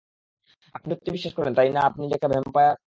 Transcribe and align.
আপনি 0.75 0.89
সত্যি 0.93 1.09
বিশ্বাস 1.11 1.33
করেন, 1.33 1.53
তাই 1.53 1.69
না, 1.69 1.81
আপনি 1.81 2.03
যে 2.07 2.15
একটা 2.15 2.27
ভ্যাম্পায়ার? 2.27 2.75